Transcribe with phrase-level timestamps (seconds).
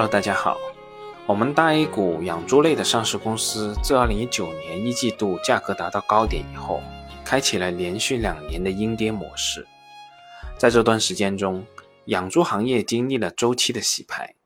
[0.00, 0.58] Hello，大家好。
[1.26, 6.80] 我们大 A 股养猪类的上市公司自2019年一季度价格达到高点以后，
[7.22, 9.68] 开启了连续两年的阴跌模式。
[10.56, 11.66] 在这段时间中，
[12.06, 14.36] 养猪行业经历了周期的洗牌，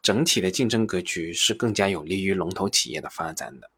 [0.00, 3.70] 整体的竞争格局是更加有利于龙头企业的发展的。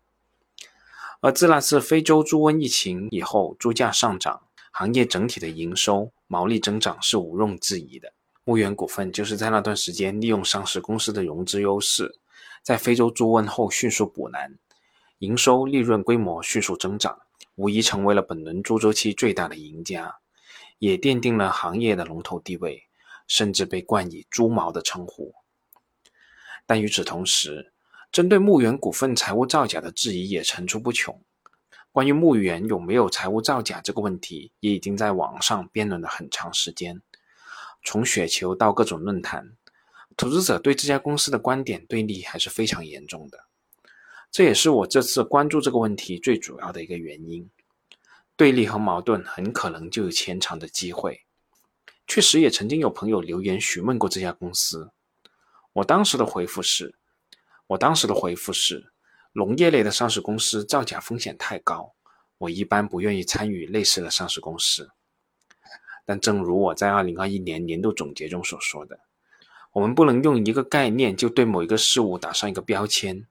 [1.20, 8.12] 而自那次非洲猪瘟疫情以后，猪价上涨，行业整体的营收、毛利增长是毋庸置疑的。
[8.48, 12.20] 牧原股份就是在那段时间利用上市公司的融资优势，
[12.62, 14.56] 在非洲猪瘟后迅速补难，
[15.18, 17.18] 营收、利润规模迅速增长，
[17.56, 20.14] 无疑成为了本轮猪周期最大的赢家，
[20.78, 22.84] 也奠定了行业的龙头地位，
[23.26, 25.34] 甚至被冠以“猪毛”的称呼。
[26.66, 27.72] 但与此同时，
[28.12, 31.20] 针对牧原股份财务造假的质疑也层出不穷。
[31.90, 37.02] 关于牧原有没有财务造假这个问题，也已经在网上辩论了很长时间。
[37.86, 39.52] 从雪球到各种论坛，
[40.16, 43.46] 投资者对这家公司的观点对立还是非常严重的。
[44.32, 47.48] 这也是我这次关注这个问题最主要的一个原因。
[48.36, 51.22] 对立和矛盾很可能就有潜藏的机会。
[52.08, 54.90] 确实也曾经有朋友留言询问过这家公司，
[55.72, 56.96] 我当时的回复是：
[57.68, 58.92] 我当时的回复是，
[59.32, 61.94] 农业类的上市公司造假风险太高，
[62.38, 64.90] 我一般不愿意参与类似的上市公司。
[66.06, 69.00] 但正如我在二零二一年年度总结中所说的，
[69.72, 73.26] 我们不能用一个概念就对某一个事物打上一个标签，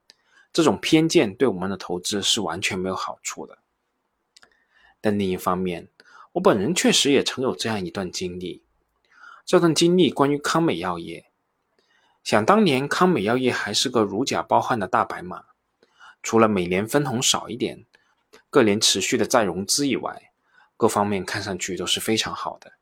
[0.52, 3.58] 这种偏见对我们的投资是完全没有好处的。
[5.00, 5.88] 但另一方面，
[6.32, 8.62] 我本人确实也曾有这样一段经历，
[9.44, 11.24] 这段经历关于康美药业。
[12.22, 15.44] 想当年，康美药业还是个如假包换的大白马，
[16.22, 17.86] 除了每年分红少一点，
[18.50, 20.30] 各年持续的再融资以外。
[20.76, 22.72] 各方面看上去都是非常好的，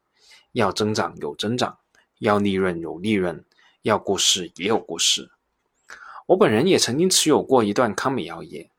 [0.53, 1.79] 要增长有增长，
[2.19, 3.45] 要利润有利润，
[3.83, 5.31] 要故事也有故事。
[6.27, 8.71] 我本人也曾经持有过一段康美药业，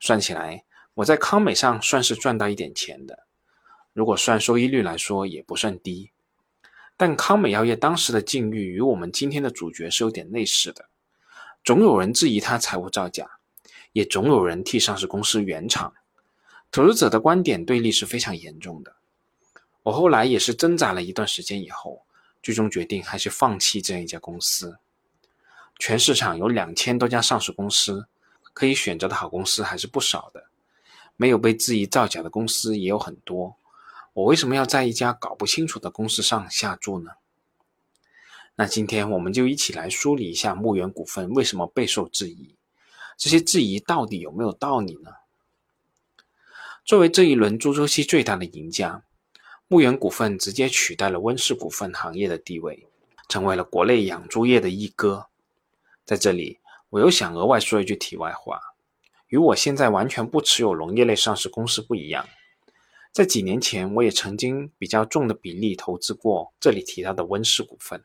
[0.00, 0.64] 算起来
[0.94, 3.26] 我在康美上算是赚到一点钱的，
[3.92, 6.12] 如果算收益率来说也不算低。
[6.96, 10.88] 但康美药业当时的境遇与我们今天的主角是有点类似的，
[11.62, 13.38] 总有人质疑他财务造假，
[13.92, 15.92] 也总有人替上市公司圆场。
[16.70, 18.96] 投资者的观点对立是非常严重的。
[19.84, 22.04] 我后来也是挣扎了一段时间以后，
[22.42, 24.78] 最终决定还是放弃这样一家公司。
[25.78, 28.06] 全市场有两千多家上市公司，
[28.52, 30.46] 可以选择的好公司还是不少的。
[31.16, 33.56] 没有被质疑造假的公司也有很多。
[34.12, 37.12] 我为什么要在一家搞不清楚的公司上下注呢？
[38.56, 42.56] 那今天我们就一起来梳理一下牧原股份为什么备受质疑，
[43.16, 45.12] 这些质疑到底有没有道理呢？
[46.88, 49.02] 作为这一轮猪周期最大的赢家，
[49.66, 52.88] 牧原股份直接取代了温氏股份行业的地位，
[53.28, 55.26] 成为了国内养猪业的一哥。
[56.06, 58.58] 在这里，我又想额外说一句题外话：
[59.26, 62.26] 与我现在完全不持有农业类上市公司不一样，
[63.12, 68.02] 在几年前，我也曾经比较重的比例投资过这里提到的温氏股份。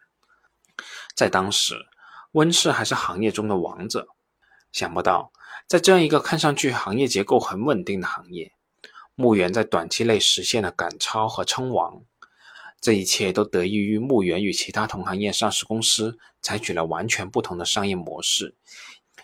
[1.16, 1.76] 在当时，
[2.34, 4.10] 温氏还是行业中的王者。
[4.74, 5.32] 想不到，
[5.70, 8.52] 在这样一个看上去行业结构很稳定的行业，
[9.16, 12.02] 牧原在短期内实现了赶超和称王，
[12.82, 18.56] 这一切都得益于牧原与其他同行业上市公司采取了完全不同的商业模式，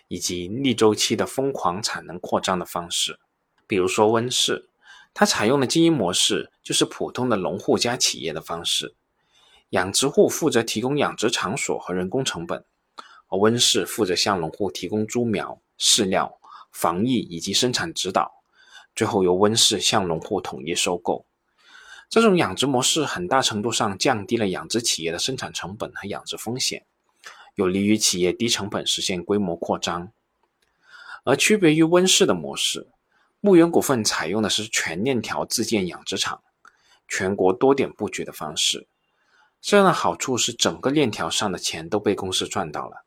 [0.08, 3.20] 以及逆周期的疯狂产能扩张的方式。
[3.66, 4.70] 比如说温氏，
[5.14, 8.94] 它采用的经营模式就是普通的农户加企业的方式，
[9.72, 12.64] 养殖户负责提供养殖场所和人工成本，
[13.28, 16.40] 而温氏负责向农户提供猪苗、饲料、
[16.72, 18.39] 防疫以及生产指导。
[18.96, 21.26] 最后由温室向农户统一收购，
[22.10, 26.86] 这种养殖模式很大程度上降低了养殖企业的生产成本和养殖风险，
[27.56, 30.12] 有利于企业低成本实现规模扩张。
[31.24, 32.88] 而区别于温室的模式，
[33.40, 36.42] 牧原股份采用的是全链条自建养殖场、
[37.08, 38.88] 全国多点布局的方式。
[39.62, 43.06] 这样的好处是整个链条上的钱都被公司赚到了。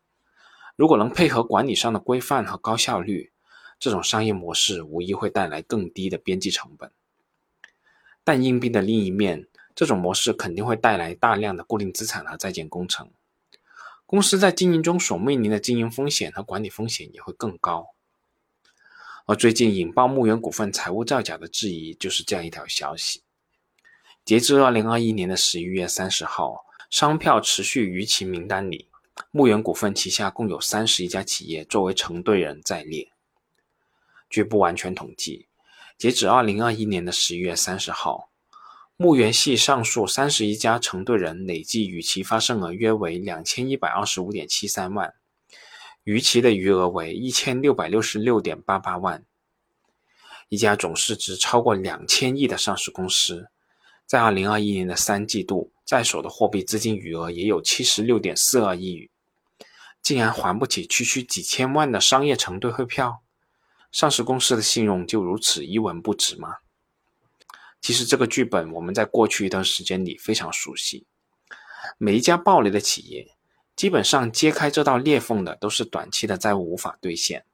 [0.76, 3.31] 如果能配合管理上的规范和高效率。
[3.82, 6.88] 这种商业模式无疑会带来更低的边际成本，
[8.23, 13.11] 但硬币的另一面，这种模式肯定会带来大量的固定资产和在建工程，
[14.06, 17.88] 公司在经营中所面临的经营风险和管理风险也会更高。
[19.26, 23.23] 而最近引爆牧原股份财务造假的质疑，就是这样一条消息。
[24.25, 28.87] 截至二零二一年的十一月三十号，商票持续逾期名单里，
[29.32, 33.08] 牧原股份旗下共有三十一家企业作为承兑人在列。
[34.32, 35.46] 据不完全统计，
[35.99, 38.31] 截止二零二一年的十一月三十号，
[38.96, 45.12] 牧原系上述三十一家承兑人累计逾期发生额约为两千一百二十五点七三万，
[46.05, 49.23] 逾期的余额为一千六百六十六点八八万。
[50.49, 53.50] 一家总市值超过两千亿的上市公司，
[54.06, 59.11] 在二零二一年的三季度在手的货币资金余额也有七十六点四二亿，
[60.00, 63.21] 竟然还不起区区几千万的商业承兑汇票，
[63.92, 66.56] 上市公司的信用就如此一文不值吗？
[67.82, 71.06] 其实这个剧本我们在过去一段时间里非常熟悉。
[71.98, 73.34] 每一家暴雷的企业，
[73.76, 77.44] 基本上揭开这道裂缝的都是短期的债务无法兑现，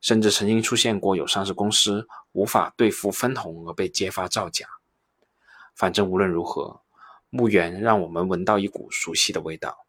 [0.00, 4.66] 甚至曾经出现过有上市公司无法兑付分红而被揭发造假。
[5.76, 6.80] 反正无论如何，
[7.30, 9.86] 墓园让我们闻到一股熟悉的味道。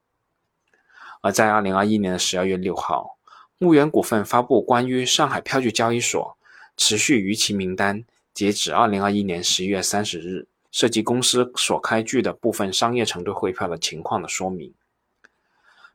[1.22, 3.18] 而在二零二一年的十二月六号，
[3.64, 6.36] 牧原股份发布关于上海票据交易所
[6.78, 8.04] 持续逾期名单。
[8.34, 14.74] 截止二零二一年十一月三十日，涉及公司所开具的部分商业承兑汇票的情况的说明。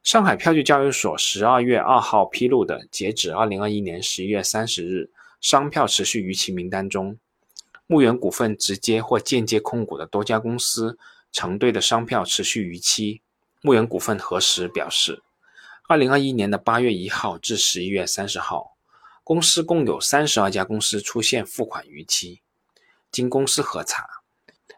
[0.04, 5.10] 上海票据交易所十二月二号披露的，截止二零二一年十一月三十日
[5.40, 7.18] 商票持续逾期名单中，
[7.88, 10.96] 牧原股份直接或间接控股的多家公司
[11.32, 13.22] 承兑的商票持续逾期。
[13.60, 15.20] 牧原股份核实表示，
[15.88, 18.76] 二零二一年的八月一号至十一月三十号。
[19.22, 22.40] 公司共有三十二家公司出现付款逾期，
[23.12, 24.04] 经公司核查，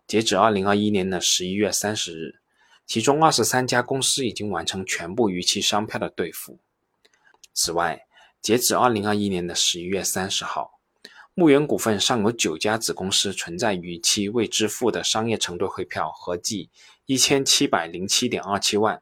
[0.06, 2.40] 截止二零二一年的十一月三十日，
[2.86, 6.58] 其中二十三家公司已经完成全部逾期商票的兑付。
[7.54, 8.06] 此外，
[8.42, 10.78] 截止二零二一年的十一月三十号，
[11.32, 16.68] 牧原股份尚有九家子公司存在逾期未支付的商业承兑汇票，合计
[17.06, 19.00] 一千七百零七点二七万。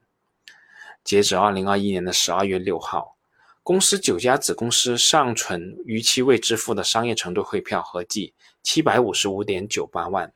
[1.06, 3.16] 截止二零二一年的十二月六号。
[3.62, 10.32] 公司九家子公司尚存逾期未支付的商业承兑汇票，合计七百五十五点九八万。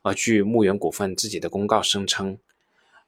[0.00, 2.38] 而据牧原股份自己的公告声称，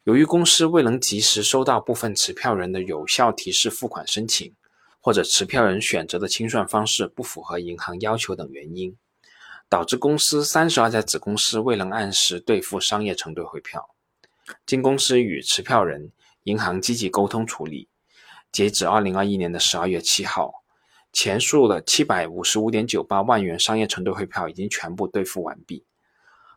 [0.04, 4.54] 由于公司未能及时收到部分持票人的有效提示付款申请，
[5.00, 8.94] 或者持票人选择的清算方式不符合银行要求等原因，
[9.70, 13.88] 导致公司三十二家子公司未能按时兑付商业承兑汇票。
[14.64, 16.10] 经公司与持票人、
[16.48, 17.88] 银行积极沟通处理。
[18.50, 20.64] 截止二零二一年的十二月七号，
[21.12, 25.84] 前述的七百五十五点九八万元商业承兑汇票已经全部兑付完毕。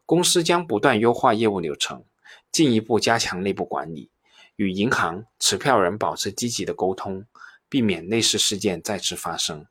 [0.05, 2.05] 公司将不断优化业务流程，
[2.51, 4.09] 进一步加强内部管理，
[4.55, 7.25] 与银行、持票人保持积极的沟通，
[7.67, 9.65] 避免类似事件再次发生。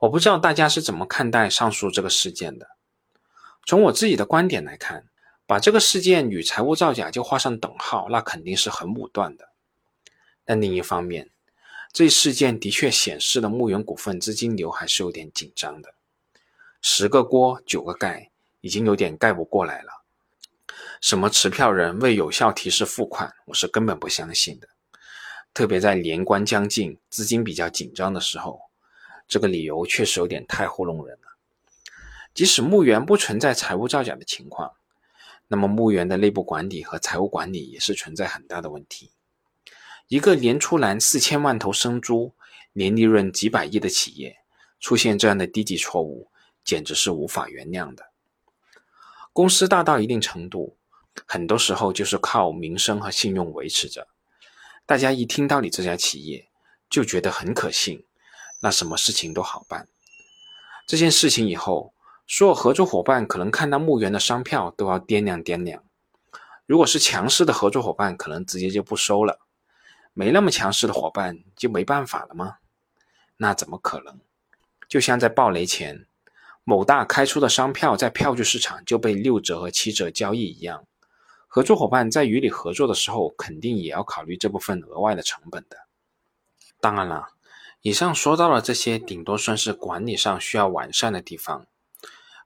[0.00, 2.68] 我不知道大家是怎么看待上述这个事件的。
[3.66, 5.06] 从我自己的观点来看，
[5.46, 9.50] 把这个事件与财务造假就画上等号，那肯定是很武断的。
[10.44, 11.30] 但另一方面，
[11.92, 15.94] 这事件的确显示了牧原股份资金流还是有点紧张的，
[16.80, 18.30] 十个锅九个盖，
[18.60, 20.02] 已经有点盖不过来了。
[21.00, 24.68] 什么持票人未有效提示付款，我是根本不相信的。
[25.52, 28.60] 特别在年关将近、资金比较紧张的时候，
[29.28, 31.36] 这个理由确实有点太糊弄人了。
[32.32, 34.72] 即使牧原不存在财务造假的情况，
[35.54, 39.12] 那么墓园的内部管理和财务管理也是存在很大的问题。
[40.08, 42.34] 一个年出栏四千万头生猪、
[42.72, 44.36] 年利润几百亿的企业，
[44.80, 46.28] 出现这样的低级错误，
[46.64, 48.10] 简直是无法原谅的。
[49.32, 50.76] 公司大到一定程度，
[51.24, 54.08] 很多时候就是靠名声和信用维持着。
[54.84, 56.48] 大家一听到你这家企业，
[56.90, 58.04] 就觉得很可信，
[58.58, 59.86] 那什么事情都好办。
[60.84, 61.93] 这件事情以后，
[62.26, 65.82] 所有合作伙伴可能看到墓园的商票都要掂量掂量。
[66.66, 69.40] 如果是强势的合作伙伴，可能直接就不收了。
[70.14, 72.58] 没那么强势的伙伴就没办法了吗？
[73.36, 74.20] 那怎么可能？
[74.88, 76.06] 就像在暴雷前，
[76.62, 80.86] 某大开出的商票在票据市场就被六折和七折交易一样，
[81.48, 85.76] 合作伙伴在与你合作的时候，肯定也要考虑这部分额外的成本的。
[86.80, 87.28] 当然了，
[87.82, 91.66] 以上说到了这些，顶多算是管理上需要完善的地方，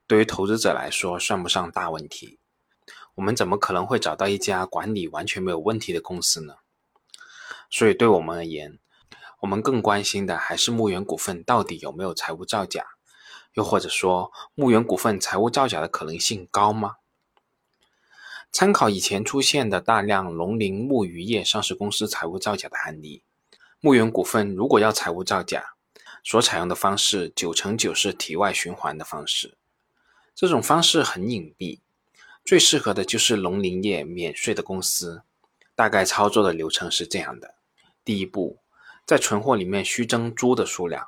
[0.09, 2.39] 对于投资者来说算不上大问题。
[3.13, 6.55] 我们怎么可能会找到一家管理完全没有问题的公司呢？
[7.69, 8.79] 所以，对我们而言，
[9.41, 12.87] 我们更关心的还是牧原股份到底有没有财务造假，
[13.53, 16.95] 又或者说，牧原股份财务造假的可能性高吗？
[18.51, 23.21] 参考以前出现的大量农林牧渔业上市公司财务造假的案例，
[23.79, 25.75] 牧原股份如果要财务造假，
[26.23, 29.55] 所采用的方式九成九是体外循环的方式。
[30.39, 31.81] 这种方式很隐蔽，
[32.45, 35.21] 最适合的就是农林业免税的公司。
[35.75, 37.55] 大概操作的流程是这样的。
[38.05, 38.59] 第一步，
[39.05, 41.05] 在存货里面虚增猪的数量。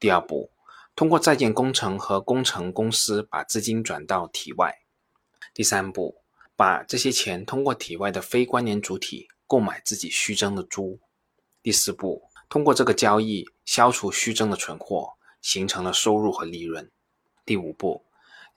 [0.00, 0.50] 第二步，
[0.96, 4.76] 通过在建工程和工程公司把资金转到体外。
[5.54, 6.16] 第三步，
[6.56, 10.98] 把这些钱通过体外的非关联主体购买自己虚增的猪。
[11.62, 16.90] 第四步，通过这个交易消除虚增的存货，形成了收入和利润。
[17.44, 18.02] 第五步，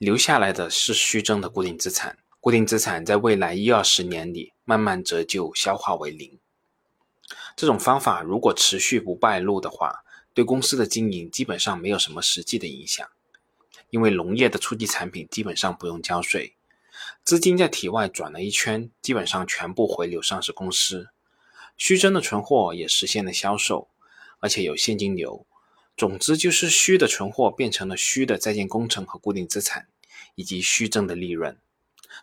[0.00, 6.38] 留下来的是虚增的固定资产，固定资产在未来一二十年里慢慢折旧消化为零。
[7.54, 10.02] 这种方法如果持续不败露的话，
[10.32, 13.06] 对公司的经营基本上没有什么实际的影响，
[13.90, 16.54] 因为农业的初级产品基本上不用交税，
[17.22, 21.10] 资金在体外转了一圈，基本上全部回流上市公司，
[21.76, 23.90] 虚增的存货也实现了销售，
[24.38, 25.44] 而且有现金流。
[26.00, 29.86] 总之就是虚的存货变成了虚的在建工程和固定资产，
[30.34, 31.58] 以及虚增的利润。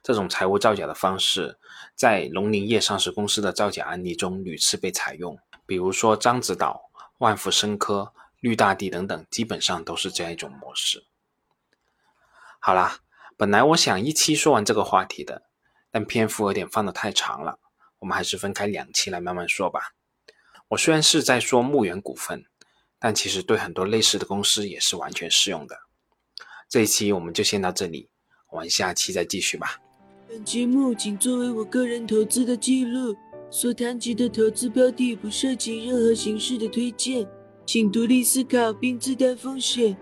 [0.02, 1.60] 这种财务造假的方式，
[1.94, 11.06] 在农林业上市公司的造假案例中屡次被采用，比如说獐子岛、万福生科、绿大地等等，基本上都是这样一种模式。
[12.58, 13.02] 好啦，
[13.38, 15.44] 本来我想一期说完这个话题的，
[15.92, 17.60] 但篇幅有点放得太长了，
[18.00, 19.94] 我们还是分开两期来慢慢说吧。
[20.70, 22.44] 我虽然是在说牧原股份，
[23.00, 25.78] 但其实对很多类似的公司也是完全适用的。
[26.70, 28.10] 这一期我们就先到这里，
[28.52, 29.80] 我们下期再继续吧。
[30.28, 33.16] 本节目仅作为我个人投资的记录，
[33.50, 37.26] 所谈及的投资标的不涉及任何形式的推荐，
[37.66, 39.96] 请独立思考并自担风险。